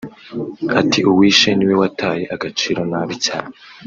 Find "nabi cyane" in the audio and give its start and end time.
2.91-3.53